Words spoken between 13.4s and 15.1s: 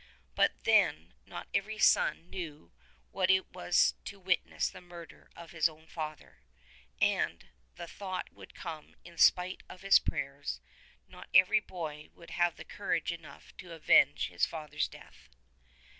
to avenge his father's